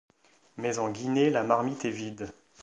Mais 0.57 0.79
en 0.79 0.89
Guinée, 0.89 1.29
la 1.29 1.43
marmite 1.43 1.85
est 1.85 1.91
vide. 1.91 2.31